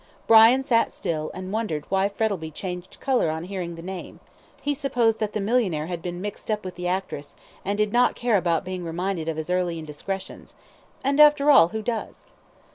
[0.25, 4.19] Brian sat still, and wondered why Frettlby changed colour on hearing the name
[4.59, 8.15] he supposed that the millionaire had been mixed up with the actress, and did not
[8.15, 10.55] care about being reminded of his early indiscretions
[11.03, 12.25] and, after all, who does?